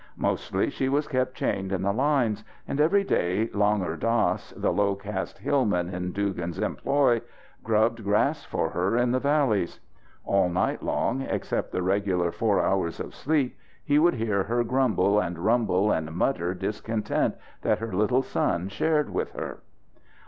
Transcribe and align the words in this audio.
Mostly 0.17 0.71
she 0.71 0.89
was 0.89 1.07
kept 1.07 1.35
chained 1.35 1.71
in 1.71 1.83
the 1.83 1.93
lines, 1.93 2.43
and 2.67 2.81
every 2.81 3.03
day 3.03 3.51
Langur 3.53 3.95
Dass, 3.99 4.49
the 4.57 4.73
low 4.73 4.95
caste 4.95 5.37
hillman 5.37 5.89
in 5.93 6.11
Dugan's 6.11 6.57
employ, 6.57 7.21
grubbed 7.63 8.03
grass 8.03 8.43
for 8.43 8.71
her 8.71 8.97
in 8.97 9.11
the 9.11 9.19
valleys. 9.19 9.79
All 10.25 10.49
night 10.49 10.81
long, 10.81 11.21
except 11.21 11.71
the 11.71 11.83
regular 11.83 12.31
four 12.31 12.59
hours 12.63 12.99
of 12.99 13.13
sleep, 13.13 13.55
he 13.85 13.99
would 13.99 14.15
hear 14.15 14.41
her 14.45 14.63
grumble 14.63 15.19
and 15.19 15.37
rumble 15.37 15.91
and 15.91 16.11
mutter 16.11 16.55
discontent 16.55 17.35
that 17.61 17.77
her 17.77 17.93
little 17.93 18.23
son 18.23 18.69
shared 18.69 19.11
with 19.11 19.33
her. 19.33 19.59